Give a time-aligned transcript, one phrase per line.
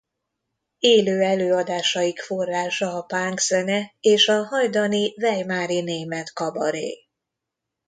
[0.79, 7.07] Élő előadásaik forrása a punk zene és a hajdani weimari német kabaré.